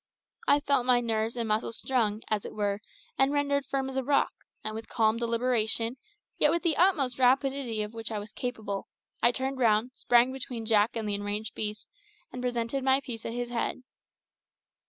[0.47, 2.81] I felt my nerves and muscles strung, as it were,
[3.19, 4.31] and rendered firm as a rock,
[4.63, 5.97] and with calm deliberation,
[6.39, 8.87] yet with the utmost rapidity of which I was capable,
[9.21, 11.91] I turned round, sprang between Jack and the enraged beast,
[12.33, 13.83] and presented my piece at his head.